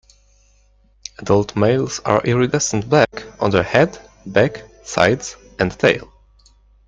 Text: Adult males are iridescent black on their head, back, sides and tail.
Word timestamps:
Adult 1.19 1.55
males 1.55 1.99
are 1.99 2.23
iridescent 2.23 2.89
black 2.89 3.21
on 3.39 3.51
their 3.51 3.61
head, 3.61 3.99
back, 4.25 4.63
sides 4.83 5.35
and 5.59 5.77
tail. 5.77 6.11